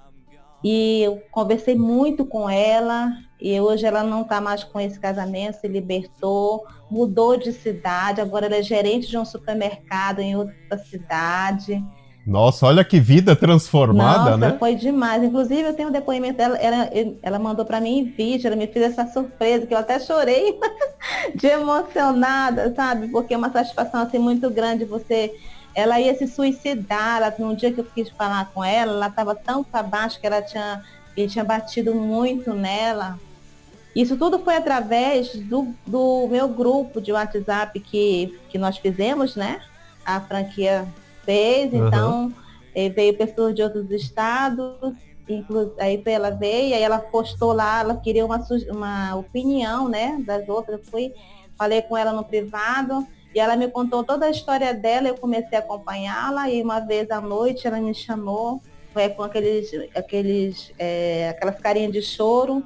[0.63, 3.13] E eu conversei muito com ela.
[3.41, 8.21] E hoje ela não está mais com esse casamento, se libertou, mudou de cidade.
[8.21, 11.83] Agora ela é gerente de um supermercado em outra cidade.
[12.27, 14.57] Nossa, olha que vida transformada, Nossa, né?
[14.59, 15.23] Foi demais.
[15.23, 16.91] Inclusive, eu tenho um depoimento dela, ela,
[17.23, 20.59] ela mandou para mim em vídeo, ela me fez essa surpresa, que eu até chorei
[21.35, 23.09] de emocionada, sabe?
[23.09, 25.35] Porque é uma satisfação assim muito grande você.
[25.75, 29.35] Ela ia se suicidar, ela, no dia que eu quis falar com ela, ela estava
[29.35, 30.83] tão para baixo que ela tinha,
[31.17, 33.19] ele tinha batido muito nela.
[33.95, 39.61] Isso tudo foi através do, do meu grupo de WhatsApp que, que nós fizemos, né?
[40.07, 40.87] A franquia
[41.25, 41.87] fez, uhum.
[41.87, 42.33] então
[42.75, 44.95] eh, veio pessoas de outros estados,
[45.79, 50.81] aí ela veio, aí ela postou lá, ela queria uma, uma opinião, né, das outras,
[50.81, 51.13] eu fui,
[51.57, 55.59] falei com ela no privado, e ela me contou toda a história dela, eu comecei
[55.59, 58.61] a acompanhá-la, e uma vez à noite ela me chamou,
[58.93, 62.63] foi com aqueles, aqueles, é, aquelas carinhas de choro,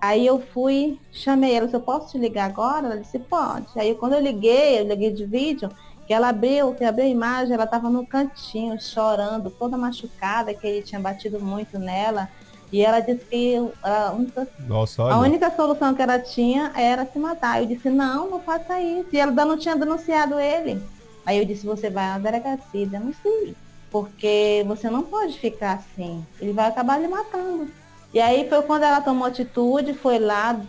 [0.00, 2.86] Aí eu fui, chamei ela, eu posso te ligar agora?
[2.86, 3.66] Ela disse, pode.
[3.76, 5.70] Aí quando eu liguei, eu liguei de vídeo,
[6.06, 10.66] que ela abriu, que abriu a imagem, ela estava no cantinho, chorando, toda machucada, que
[10.66, 12.28] ele tinha batido muito nela.
[12.72, 17.18] E ela disse que a única, Nossa, a única solução que ela tinha era se
[17.18, 17.60] matar.
[17.60, 19.08] Eu disse, não, não faça isso.
[19.12, 20.82] E ela não tinha denunciado ele.
[21.24, 23.56] Aí eu disse, você vai à delegacia, denuncie.
[23.90, 26.24] Porque você não pode ficar assim.
[26.40, 27.68] Ele vai acabar lhe matando.
[28.12, 30.60] E aí foi quando ela tomou atitude, foi lá,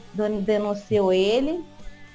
[0.44, 1.64] denunciou ele.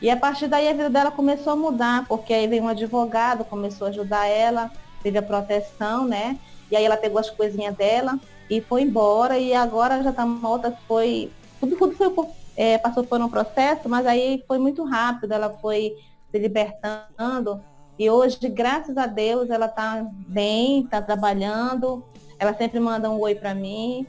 [0.02, 3.44] E a partir daí a vida dela começou a mudar, porque aí veio um advogado,
[3.44, 6.36] começou a ajudar ela, teve a proteção, né?
[6.68, 8.18] E aí ela pegou as coisinhas dela
[8.50, 11.30] e foi embora e agora já está uma outra, foi.
[11.60, 15.94] Tudo, tudo foi, é, passou por um processo, mas aí foi muito rápido, ela foi
[16.32, 17.62] se libertando.
[17.96, 22.04] E hoje, graças a Deus, ela está bem, está trabalhando.
[22.38, 24.04] Ela sempre manda um oi para mim.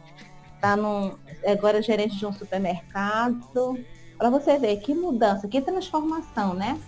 [0.56, 0.76] Está
[1.46, 3.78] agora é gerente de um supermercado.
[4.24, 6.80] Para você ver que mudança, que transformação, né?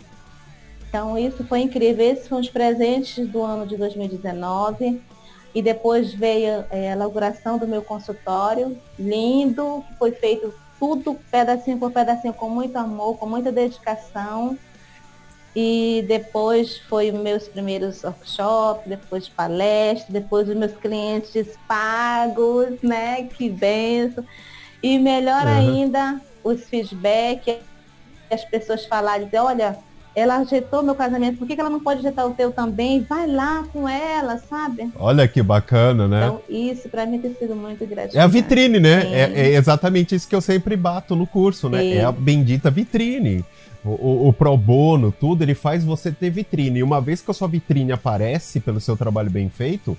[0.87, 2.09] Então isso foi incrível.
[2.09, 5.01] Esses foram os presentes do ano de 2019.
[5.53, 11.77] E depois veio é, a inauguração do meu consultório, lindo, que foi feito tudo pedacinho
[11.77, 14.57] por pedacinho, com muito amor, com muita dedicação.
[15.53, 23.23] E depois foi meus primeiros workshops, depois palestras, depois os meus clientes pagos, né?
[23.23, 24.23] Que benção.
[24.81, 25.53] E melhor uhum.
[25.53, 27.57] ainda, os feedback,
[28.31, 29.77] as pessoas falarem, dizer, olha,
[30.15, 33.01] ela ajeitou meu casamento, por que, ela não pode ajeitar o teu também?
[33.01, 34.89] Vai lá com ela, sabe?
[34.95, 36.27] Olha que bacana, né?
[36.27, 38.17] Então, isso para mim tem sido muito gratificante.
[38.17, 39.03] É a vitrine, né?
[39.11, 41.95] É, é, exatamente isso que eu sempre bato no curso, né?
[41.95, 43.43] É a bendita vitrine.
[43.83, 46.79] O, o, o, pro bono, tudo, ele faz você ter vitrine.
[46.79, 49.97] E uma vez que a sua vitrine aparece pelo seu trabalho bem feito,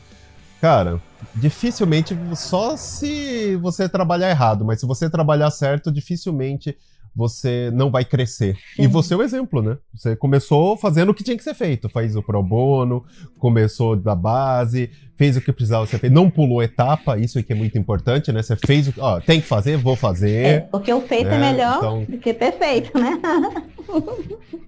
[0.60, 1.00] Cara,
[1.34, 6.76] dificilmente, só se você trabalhar errado, mas se você trabalhar certo, dificilmente
[7.16, 8.58] você não vai crescer.
[8.78, 9.78] E você é o exemplo, né?
[9.94, 11.88] Você começou fazendo o que tinha que ser feito.
[11.88, 13.02] Faz o pro bono,
[13.38, 16.12] começou da base, fez o que precisava ser feito.
[16.12, 18.42] Não pulou etapa, isso aqui é muito importante, né?
[18.42, 19.00] Você fez o que.
[19.00, 20.44] Ó, tem que fazer, vou fazer.
[20.44, 21.46] É, porque o feito é né?
[21.48, 22.04] é melhor então...
[22.04, 23.18] do que perfeito, né?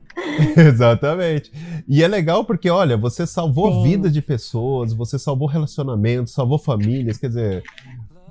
[0.56, 1.52] Exatamente.
[1.86, 3.78] E é legal porque, olha, você salvou Sim.
[3.78, 7.62] a vida de pessoas, você salvou relacionamentos, salvou famílias, quer dizer,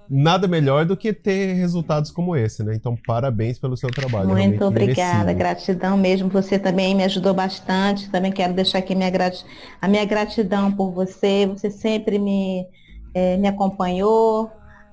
[0.09, 2.73] nada melhor do que ter resultados como esse, né?
[2.75, 4.29] Então, parabéns pelo seu trabalho.
[4.29, 5.37] Muito obrigada, merecido.
[5.37, 6.29] gratidão mesmo.
[6.29, 8.09] Você também me ajudou bastante.
[8.09, 9.43] Também quero deixar aqui minha grat...
[9.81, 11.45] a minha gratidão por você.
[11.47, 12.65] Você sempre me,
[13.13, 14.49] é, me acompanhou,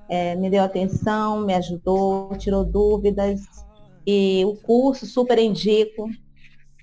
[0.09, 3.41] é, me deu atenção, me ajudou, tirou dúvidas.
[4.05, 6.09] E o curso super indico.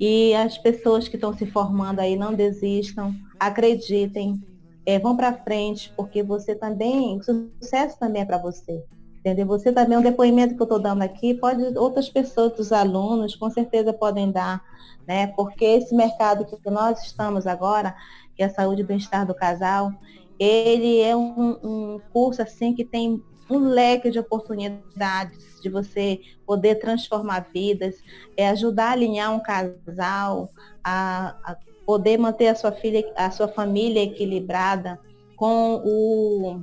[0.01, 4.43] E as pessoas que estão se formando aí não desistam, acreditem,
[4.85, 8.85] é, vão para frente, porque você também, o sucesso também é para você.
[9.21, 9.47] Entendeu?
[9.47, 13.49] Você também, um depoimento que eu estou dando aqui, pode outras pessoas, os alunos, com
[13.51, 14.61] certeza podem dar,
[15.07, 15.29] né?
[15.29, 17.95] Porque esse mercado que nós estamos agora,
[18.35, 19.93] que é a saúde e bem-estar do casal,
[20.41, 26.77] ele é um, um curso assim que tem um leque de oportunidades de você poder
[26.77, 27.95] transformar vidas,
[28.37, 30.51] é ajudar a alinhar um casal,
[30.83, 34.99] a, a poder manter a sua filha, a sua família equilibrada,
[35.37, 36.63] com o,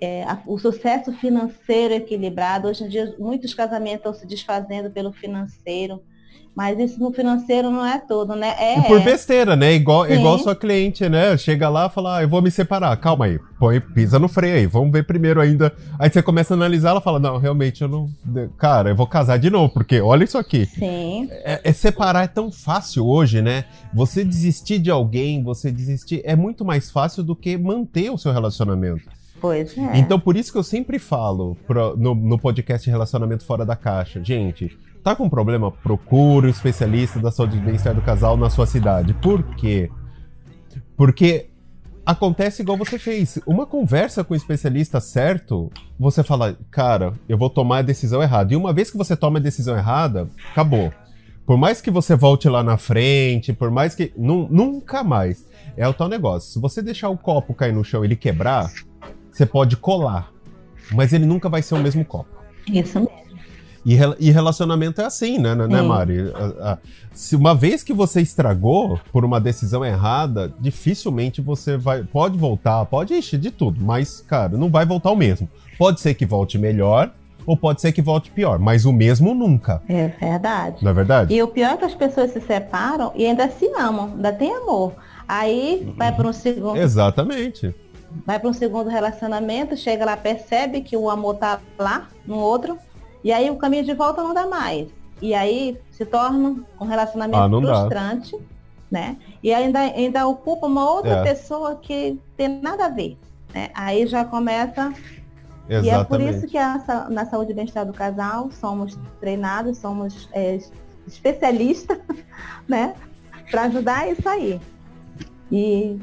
[0.00, 2.68] é, o sucesso financeiro equilibrado.
[2.68, 6.02] Hoje em dia, muitos casamentos estão se desfazendo pelo financeiro.
[6.54, 8.54] Mas isso no financeiro não é tudo, né?
[8.58, 9.74] É, e por besteira, né?
[9.74, 11.36] Igual, igual sua cliente, né?
[11.36, 12.96] Chega lá e fala, ah, eu vou me separar.
[12.96, 15.72] Calma aí, põe, pisa no freio aí, vamos ver primeiro ainda.
[15.98, 18.08] Aí você começa a analisar, ela fala, não, realmente eu não.
[18.58, 20.66] Cara, eu vou casar de novo, porque olha isso aqui.
[20.66, 21.28] Sim.
[21.30, 23.64] É, é separar é tão fácil hoje, né?
[23.94, 28.32] Você desistir de alguém, você desistir, é muito mais fácil do que manter o seu
[28.32, 29.08] relacionamento.
[29.40, 29.98] Pois é.
[29.98, 34.22] Então, por isso que eu sempre falo pro, no, no podcast Relacionamento Fora da Caixa,
[34.22, 35.70] gente Tá com problema?
[35.70, 39.14] Procure um especialista da saúde bem-estar do casal na sua cidade.
[39.14, 39.90] Por quê?
[40.96, 41.48] Porque
[42.04, 43.38] acontece igual você fez.
[43.46, 48.52] Uma conversa com o especialista certo, você fala, cara, eu vou tomar a decisão errada.
[48.52, 50.92] E uma vez que você toma a decisão errada, acabou.
[51.46, 54.12] Por mais que você volte lá na frente, por mais que.
[54.16, 55.48] Nunca mais.
[55.76, 56.52] É o tal negócio.
[56.52, 58.70] Se você deixar o copo cair no chão e ele quebrar,
[59.32, 60.30] você pode colar.
[60.92, 62.28] Mas ele nunca vai ser o mesmo copo.
[62.70, 63.19] Isso mesmo.
[63.84, 66.32] E, e relacionamento é assim, né, né, né Mari?
[66.34, 66.78] A, a,
[67.12, 72.02] se uma vez que você estragou por uma decisão errada, dificilmente você vai.
[72.02, 75.48] Pode voltar, pode encher de tudo, mas, cara, não vai voltar o mesmo.
[75.78, 77.10] Pode ser que volte melhor,
[77.46, 79.82] ou pode ser que volte pior, mas o mesmo nunca.
[79.88, 80.84] É verdade.
[80.84, 81.34] Não é verdade?
[81.34, 84.54] E o pior é que as pessoas se separam e ainda se amam, ainda tem
[84.54, 84.92] amor.
[85.26, 86.76] Aí vai para um segundo.
[86.76, 87.74] Exatamente.
[88.26, 92.76] Vai para um segundo relacionamento, chega lá, percebe que o amor tá lá no outro,
[93.22, 94.88] e aí o caminho de volta não dá mais.
[95.20, 98.42] E aí se torna um relacionamento ah, frustrante, dá.
[98.90, 99.16] né?
[99.42, 101.22] E ainda, ainda ocupa uma outra é.
[101.22, 103.18] pessoa que tem nada a ver.
[103.54, 103.70] Né?
[103.74, 104.92] Aí já começa.
[105.68, 105.86] Exatamente.
[105.86, 110.28] E é por isso que a, na saúde e bem-estar do casal somos treinados, somos
[110.32, 110.58] é,
[111.06, 111.98] especialistas,
[112.66, 112.94] né?
[113.50, 114.60] Para ajudar isso aí.
[115.52, 115.98] E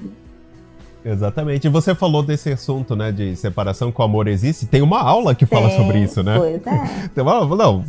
[1.03, 1.67] Exatamente.
[1.67, 4.65] E você falou desse assunto, né, de separação com amor existe.
[4.65, 6.37] Tem uma aula que fala Tem, sobre isso, né?
[6.37, 7.07] Pois é.
[7.13, 7.85] Tem uma, não,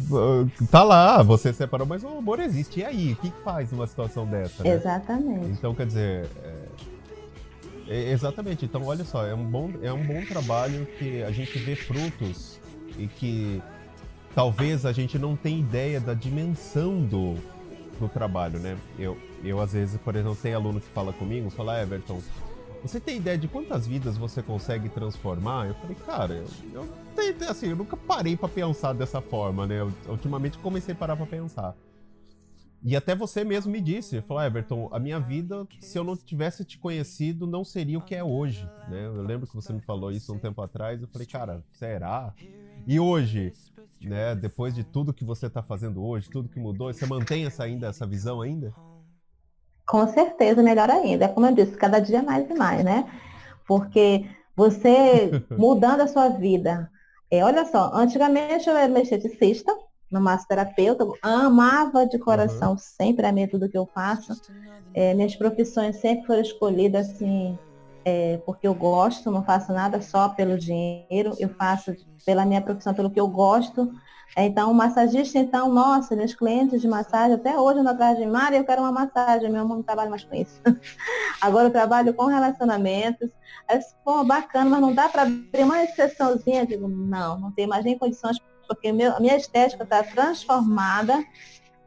[0.70, 2.80] tá lá, você separou, mas o amor existe.
[2.80, 4.62] E aí, o que, faz numa situação dessa?
[4.62, 4.74] Né?
[4.74, 5.46] Exatamente.
[5.46, 6.54] Então, quer dizer, é,
[7.88, 8.64] é, exatamente.
[8.64, 12.60] Então, olha só, é um bom, é um bom trabalho que a gente vê frutos
[12.98, 13.62] e que
[14.34, 17.34] talvez a gente não tenha ideia da dimensão do,
[17.98, 18.76] do trabalho, né?
[18.98, 22.20] Eu, eu às vezes, por exemplo, tem aluno que fala comigo, fala, ah, Everton,
[22.82, 25.66] você tem ideia de quantas vidas você consegue transformar?
[25.66, 29.80] Eu falei, cara, eu, eu tenho, assim, eu nunca parei para pensar dessa forma, né?
[29.80, 31.74] Eu, ultimamente comecei a parar para pensar.
[32.82, 36.64] E até você mesmo me disse, falou, Everton, a minha vida, se eu não tivesse
[36.64, 39.06] te conhecido, não seria o que é hoje, né?
[39.06, 42.32] Eu lembro que você me falou isso um tempo atrás, eu falei, cara, será?
[42.86, 43.52] E hoje,
[44.00, 47.64] né, depois de tudo que você está fazendo hoje, tudo que mudou, você mantém essa
[47.64, 48.72] ainda essa visão ainda?
[49.88, 51.24] Com certeza, melhor ainda.
[51.24, 53.10] É como eu disse, cada dia mais e mais, né?
[53.66, 56.90] Porque você mudando a sua vida.
[57.30, 59.74] É, olha só, antigamente eu era esteticista,
[60.10, 62.78] no massoterapeuta, amava de coração uhum.
[62.78, 64.32] sempre a mim tudo que eu faço.
[64.94, 67.58] É, minhas profissões sempre foram escolhidas assim,
[68.04, 72.94] é, porque eu gosto, não faço nada só pelo dinheiro, eu faço pela minha profissão,
[72.94, 73.92] pelo que eu gosto.
[74.36, 78.56] Então, o massagista, então, nossa, meus clientes de massagem, até hoje eu atrás de Mari,
[78.56, 80.60] eu quero uma massagem, meu não trabalha mais com isso.
[81.40, 83.30] Agora eu trabalho com relacionamentos.
[83.66, 86.62] Aí, pô, bacana, mas não dá para abrir uma exceçãozinha?
[86.62, 91.24] Eu digo, não, não tenho mais nem condições, porque meu, a minha estética está transformada,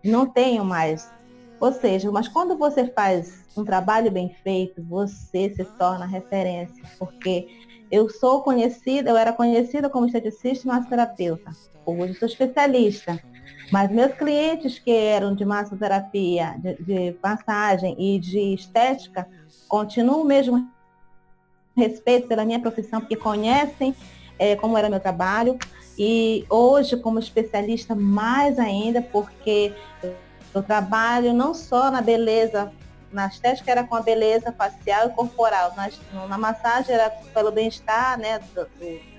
[0.03, 1.11] não tenho mais.
[1.59, 7.47] Ou seja, mas quando você faz um trabalho bem feito, você se torna referência, porque
[7.91, 11.51] eu sou conhecida, eu era conhecida como esteticista e massoterapeuta.
[11.85, 13.21] Hoje sou especialista.
[13.71, 19.27] Mas meus clientes que eram de massoterapia, de, de massagem e de estética,
[19.67, 20.69] continuam o mesmo
[21.75, 23.95] respeito pela minha profissão, porque conhecem
[24.39, 25.57] é, como era meu trabalho.
[25.97, 29.73] E hoje, como especialista, mais ainda, porque
[30.53, 32.71] eu trabalho não só na beleza,
[33.11, 38.17] na estética era com a beleza facial e corporal, na, na massagem era pelo bem-estar
[38.17, 39.11] né, do, do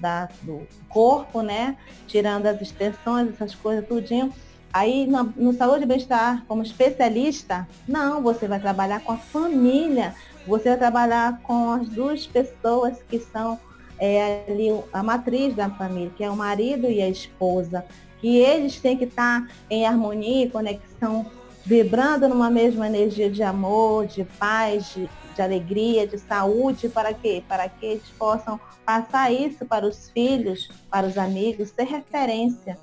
[0.00, 1.76] da, do corpo, né?
[2.06, 4.32] Tirando as extensões, essas coisas, tudinho.
[4.72, 10.14] Aí no, no saúde e bem-estar, como especialista, não, você vai trabalhar com a família,
[10.46, 13.58] você vai trabalhar com as duas pessoas que são
[13.98, 17.84] é, ali a matriz da família, que é o marido e a esposa,
[18.18, 21.26] que eles têm que estar em harmonia e conexão,
[21.64, 27.42] vibrando numa mesma energia de amor, de paz, de, de alegria, de saúde, para quê?
[27.46, 32.78] Para que eles possam passar isso para os filhos, para os amigos, ser referência.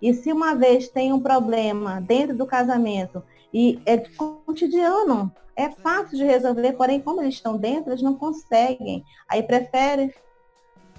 [0.00, 6.18] E se uma vez tem um problema dentro do casamento e é cotidiano, é fácil
[6.18, 9.02] de resolver, porém como eles estão dentro, eles não conseguem.
[9.26, 10.14] Aí prefere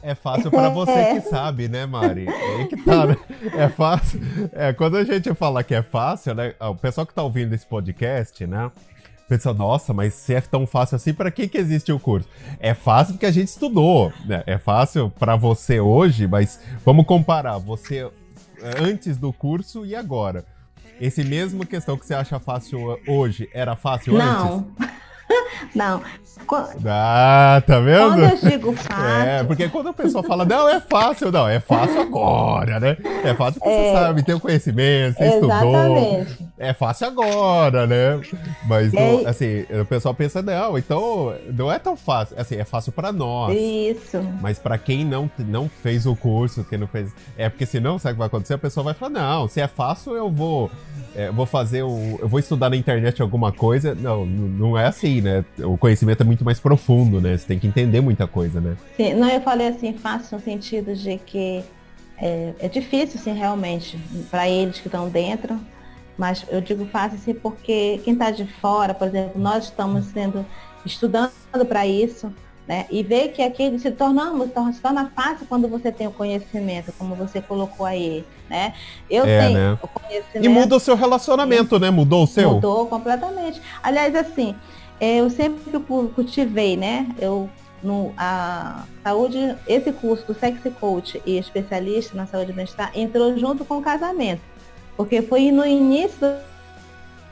[0.02, 1.14] é fácil para você é.
[1.16, 2.28] que sabe, né, Mari?
[2.28, 3.18] É que tá, né?
[3.54, 4.22] É fácil.
[4.54, 6.54] É, quando a gente fala que é fácil, né?
[6.60, 8.72] O pessoal que tá ouvindo esse podcast, né?
[9.28, 12.30] Pensa, nossa, mas se é tão fácil assim, para que que existe o curso?
[12.60, 14.42] É fácil porque a gente estudou, né?
[14.46, 18.10] É fácil para você hoje, mas vamos comparar você
[18.82, 20.46] antes do curso e agora.
[21.00, 24.58] Esse mesmo questão que você acha fácil hoje, era fácil Não.
[24.58, 24.80] antes?
[24.80, 24.88] Não.
[25.76, 26.02] Não.
[26.86, 28.10] Ah, tá vendo?
[28.10, 28.98] Quando eu digo fácil.
[29.28, 32.98] É, porque quando a pessoa fala, não, é fácil, não, é fácil agora, né?
[33.24, 33.92] É fácil porque é...
[33.92, 36.32] você sabe, tem o conhecimento, você Exatamente.
[36.32, 36.48] estudou.
[36.58, 38.22] É fácil agora, né?
[38.68, 39.00] Mas, é...
[39.00, 42.40] não, assim, o pessoal pensa, não, então não é tão fácil.
[42.40, 43.56] Assim, é fácil para nós.
[43.58, 44.22] Isso.
[44.42, 47.12] Mas para quem não, não fez o curso, quem não fez.
[47.38, 48.54] É porque senão, sabe o que vai acontecer?
[48.54, 50.72] A pessoa vai falar, não, se é fácil, eu vou.
[51.18, 52.20] É, vou fazer o.
[52.20, 53.96] Eu vou estudar na internet alguma coisa.
[53.96, 55.44] Não, não é assim, né?
[55.58, 57.36] O conhecimento é muito mais profundo, né?
[57.36, 58.78] Você tem que entender muita coisa, né?
[58.96, 61.64] Sim, não, eu falei assim, fácil no sentido de que
[62.20, 63.98] é, é difícil, sim, realmente,
[64.30, 65.60] para eles que estão dentro.
[66.16, 70.46] Mas eu digo fácil, sim, porque quem está de fora, por exemplo, nós estamos sendo
[70.86, 71.32] estudando
[71.68, 72.32] para isso,
[72.68, 72.86] né?
[72.92, 74.32] E ver que aquele se torna,
[74.74, 78.74] se torna fácil quando você tem o conhecimento, como você colocou aí, né?
[79.10, 79.78] Eu é, tenho né?
[79.82, 80.46] o conhecimento.
[80.46, 81.90] E muda o seu relacionamento, né?
[81.90, 82.56] Mudou o seu?
[82.56, 83.62] Mudou completamente.
[83.82, 84.54] Aliás, assim,
[85.00, 85.80] eu sempre
[86.14, 87.08] cultivei, né?
[87.18, 87.50] Eu
[87.82, 93.38] no a saúde, esse curso do Sexy Coach e especialista na saúde e bem-estar entrou
[93.38, 94.42] junto com o casamento,
[94.96, 96.36] porque foi no início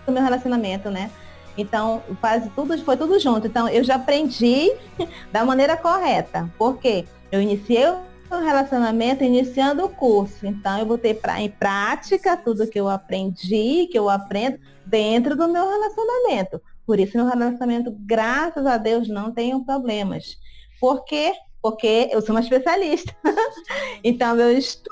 [0.06, 1.10] do meu relacionamento, né?
[1.58, 3.48] Então, quase tudo foi tudo junto.
[3.48, 4.72] Então, eu já aprendi
[5.32, 6.50] da maneira correta.
[6.58, 10.46] Porque eu iniciei o relacionamento iniciando o curso.
[10.46, 15.48] Então, eu botei pra, em prática tudo que eu aprendi, que eu aprendo dentro do
[15.48, 16.62] meu relacionamento.
[16.86, 20.38] Por isso, meu relacionamento, graças a Deus, não tem problemas.
[20.80, 21.34] Por quê?
[21.66, 23.12] Porque eu sou uma especialista.
[24.04, 24.86] então, eu estudo.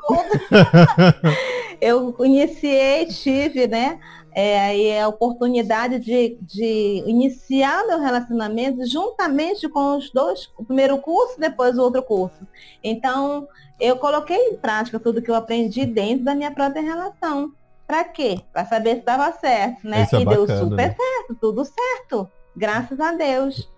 [1.80, 4.00] eu iniciei, tive, né?
[4.34, 10.98] É, aí a oportunidade de, de iniciar meu relacionamento juntamente com os dois, o primeiro
[10.98, 12.48] curso, depois o outro curso.
[12.84, 13.48] Então,
[13.80, 17.52] eu coloquei em prática tudo que eu aprendi dentro da minha própria relação.
[17.86, 18.42] Para quê?
[18.52, 20.02] Para saber se estava certo, né?
[20.02, 20.96] Isso é e bacana, deu super né?
[20.96, 22.28] certo, tudo certo.
[22.56, 23.72] Graças a Deus.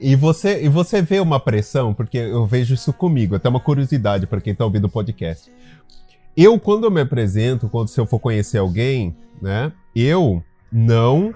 [0.00, 4.26] E você, e você vê uma pressão, porque eu vejo isso comigo, até uma curiosidade
[4.26, 5.52] para quem está ouvindo o podcast.
[6.36, 11.34] Eu, quando eu me apresento, quando se eu for conhecer alguém, né, eu não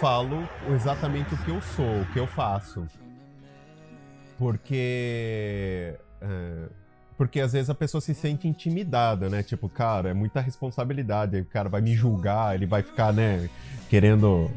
[0.00, 2.84] falo exatamente o que eu sou, o que eu faço.
[4.38, 5.94] Porque.
[6.20, 6.68] É,
[7.16, 9.42] porque às vezes a pessoa se sente intimidada, né?
[9.42, 11.38] Tipo, cara, é muita responsabilidade.
[11.38, 13.48] O cara vai me julgar, ele vai ficar, né,
[13.88, 14.50] querendo.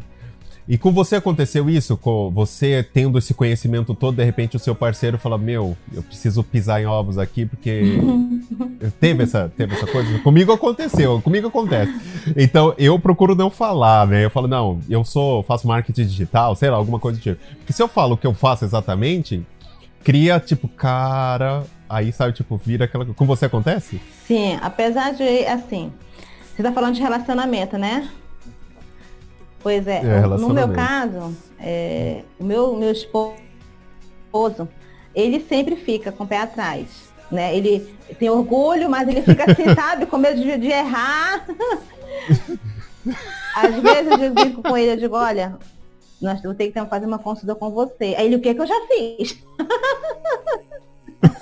[0.67, 1.95] E com você aconteceu isso?
[1.95, 6.43] Com você tendo esse conhecimento todo, de repente o seu parceiro fala: Meu, eu preciso
[6.43, 7.99] pisar em ovos aqui, porque.
[8.99, 10.19] teve, essa, teve essa coisa?
[10.19, 11.93] Comigo aconteceu, comigo acontece.
[12.35, 14.25] Então eu procuro não falar, né?
[14.25, 17.39] Eu falo: Não, eu sou, faço marketing digital, sei lá, alguma coisa do tipo.
[17.59, 19.45] Porque se eu falo o que eu faço exatamente,
[20.03, 23.05] cria, tipo, cara, aí sabe, tipo, vira aquela.
[23.05, 24.01] Com você acontece?
[24.25, 25.93] Sim, apesar de, assim,
[26.53, 28.09] você tá falando de relacionamento, né?
[29.59, 33.35] Pois é, é no meu caso, é, o meu, meu esposo,
[35.13, 37.07] ele sempre fica com o pé atrás.
[37.31, 37.55] Né?
[37.55, 41.45] Ele tem orgulho, mas ele fica assim, sabe, com medo de, de errar.
[43.55, 45.57] Às vezes eu digo com ele, eu digo, olha,
[46.21, 48.15] nós vamos ter que fazer uma consulta com você.
[48.17, 49.37] Aí ele, o que que eu já fiz?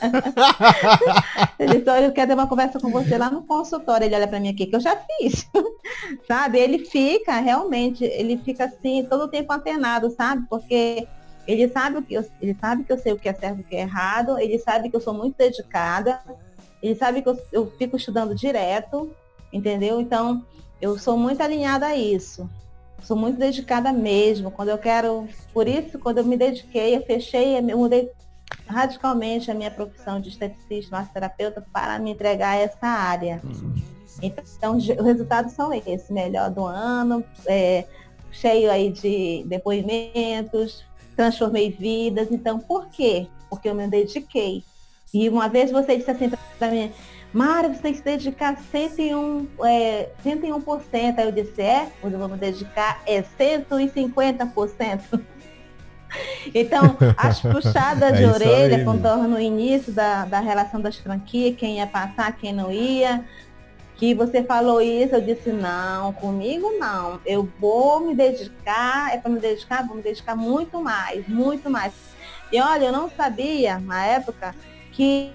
[1.60, 4.05] ele só eu quero ter uma conversa com você lá no consultório.
[4.05, 5.47] Ele olha para mim aqui que eu já fiz.
[6.27, 6.60] sabe?
[6.60, 10.45] Ele fica, realmente, ele fica assim, todo o tempo antenado, sabe?
[10.49, 11.08] Porque
[11.47, 13.63] ele sabe que eu, ele sabe que eu sei o que é certo e o
[13.63, 16.19] que é errado, ele sabe que eu sou muito dedicada,
[16.81, 19.12] ele sabe que eu, eu fico estudando direto,
[19.53, 20.01] entendeu?
[20.01, 20.43] Então,
[20.81, 22.49] eu sou muito alinhada a isso
[23.05, 24.51] sou muito dedicada mesmo.
[24.51, 28.09] Quando eu quero, por isso, quando eu me dediquei, eu fechei, eu mudei
[28.67, 33.41] radicalmente a minha profissão de esteticista, massoterapeuta, para me entregar essa área.
[34.21, 37.85] Então, os resultados são esses, melhor do ano, é,
[38.31, 40.83] cheio aí de depoimentos,
[41.15, 42.29] transformei vidas.
[42.31, 43.27] Então, por quê?
[43.49, 44.63] Porque eu me dediquei.
[45.13, 46.91] E uma vez você disse assim para mim,
[47.31, 49.47] Mara, você tem que se dedicar 101%.
[49.65, 51.19] É, 101%.
[51.19, 55.21] Aí eu disse, é, quando eu vou me dedicar é 150%.
[56.53, 61.55] Então, as puxadas é de orelha, aí, quando no início da, da relação das franquias,
[61.57, 63.26] quem ia passar, quem não ia,
[63.95, 67.20] que você falou isso, eu disse, não, comigo não.
[67.26, 71.93] Eu vou me dedicar, é para me dedicar, vou me dedicar muito mais, muito mais.
[72.51, 74.53] E olha, eu não sabia, na época,
[74.91, 75.32] que,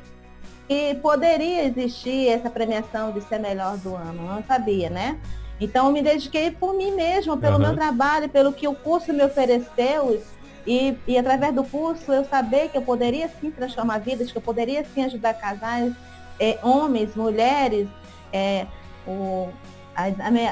[0.69, 4.27] que poderia existir essa premiação de ser melhor do ano.
[4.27, 5.19] Não sabia, né?
[5.61, 7.61] Então eu me dediquei por mim mesma, pelo uhum.
[7.61, 10.23] meu trabalho, pelo que o curso me ofereceu.
[10.71, 14.43] E, e através do curso eu saber que eu poderia sim transformar vidas, que eu
[14.43, 15.93] poderia sim ajudar casais,
[16.39, 17.89] é, homens, mulheres,
[18.33, 18.69] é,
[19.05, 19.49] o,
[19.97, 20.05] a,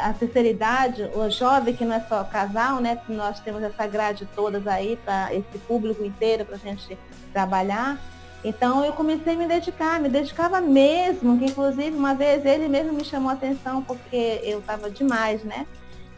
[0.08, 3.00] a, terceira idade, o jovem que não é só casal, né?
[3.08, 6.98] Nós temos essa grade todas aí para esse público inteiro para a gente
[7.32, 7.96] trabalhar.
[8.42, 12.92] Então eu comecei a me dedicar, me dedicava mesmo, que inclusive uma vez ele mesmo
[12.92, 15.64] me chamou a atenção porque eu estava demais, né?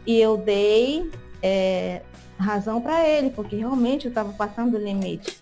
[0.06, 1.10] E eu dei
[1.42, 2.00] é,
[2.40, 5.38] razão para ele, porque realmente eu estava passando o limite.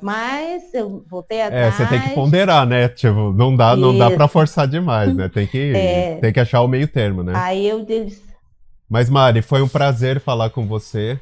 [0.00, 1.74] Mas eu voltei atrás.
[1.74, 2.88] É, você tem que ponderar, né?
[2.88, 5.28] Tipo, não dá, não dá para forçar demais, né?
[5.28, 6.16] Tem que, é...
[6.16, 7.32] tem que achar o meio termo, né?
[7.36, 8.22] Aí eu disse.
[8.90, 11.20] Mas Mari, foi um prazer falar com você.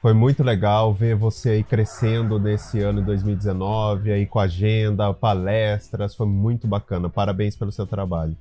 [0.00, 6.14] Foi muito legal ver você aí crescendo nesse ano de 2019, aí com agenda, palestras,
[6.14, 7.10] foi muito bacana.
[7.10, 8.36] Parabéns pelo seu trabalho.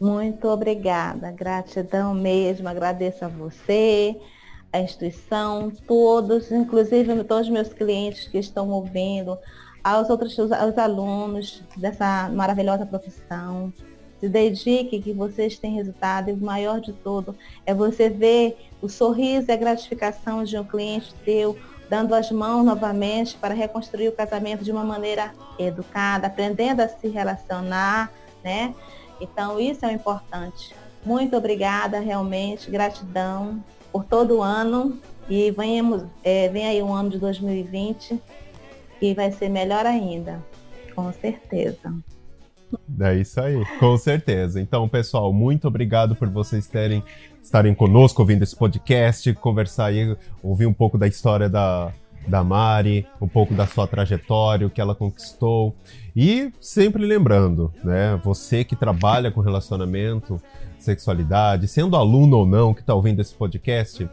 [0.00, 4.14] Muito obrigada, gratidão mesmo, agradeço a você,
[4.76, 9.38] a instituição, todos, inclusive todos os meus clientes que estão ouvindo,
[9.82, 13.72] aos outros aos alunos dessa maravilhosa profissão.
[14.20, 18.88] Se dedique que vocês têm resultado e o maior de tudo é você ver o
[18.88, 21.56] sorriso e a gratificação de um cliente teu
[21.88, 27.06] dando as mãos novamente para reconstruir o casamento de uma maneira educada, aprendendo a se
[27.06, 28.10] relacionar,
[28.42, 28.74] né?
[29.20, 30.74] Então isso é o importante.
[31.04, 33.62] Muito obrigada realmente, gratidão
[33.96, 38.20] por todo o ano e venhamos, é, vem aí um ano de 2020
[39.00, 40.44] que vai ser melhor ainda,
[40.94, 41.94] com certeza.
[43.00, 44.60] É isso aí, com certeza.
[44.60, 47.02] Então, pessoal, muito obrigado por vocês terem
[47.42, 51.90] estarem conosco ouvindo esse podcast, conversar aí, ouvir um pouco da história da,
[52.26, 55.74] da Mari, um pouco da sua trajetória, o que ela conquistou.
[56.14, 60.40] E sempre lembrando, né, você que trabalha com relacionamento,
[60.78, 64.08] sexualidade, sendo aluno ou não que está ouvindo esse podcast,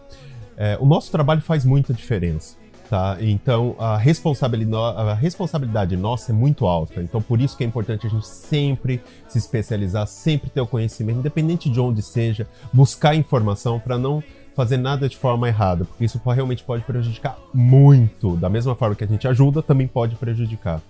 [0.57, 2.61] é, o nosso trabalho faz muita diferença.
[2.89, 3.17] Tá?
[3.21, 7.01] Então a responsabilidade, a responsabilidade nossa é muito alta.
[7.01, 11.19] Então por isso que é importante a gente sempre se especializar, sempre ter o conhecimento,
[11.19, 14.21] independente de onde seja, buscar informação para não
[14.55, 18.35] fazer nada de forma errada, porque isso realmente pode prejudicar muito.
[18.37, 20.81] Da mesma forma que a gente ajuda, também pode prejudicar.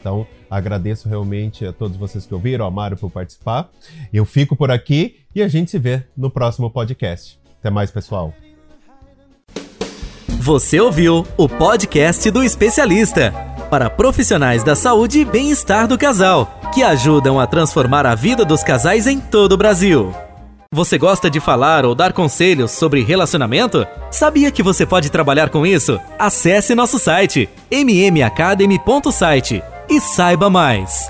[0.00, 3.70] Então, agradeço realmente a todos vocês que ouviram, a Mário por participar.
[4.12, 7.40] Eu fico por aqui e a gente se vê no próximo podcast.
[7.58, 8.34] Até mais, pessoal.
[10.28, 13.32] Você ouviu o podcast do especialista
[13.70, 18.62] para profissionais da saúde e bem-estar do casal, que ajudam a transformar a vida dos
[18.62, 20.12] casais em todo o Brasil.
[20.74, 23.86] Você gosta de falar ou dar conselhos sobre relacionamento?
[24.10, 26.00] Sabia que você pode trabalhar com isso?
[26.18, 31.08] Acesse nosso site mmacademy.site e saiba mais.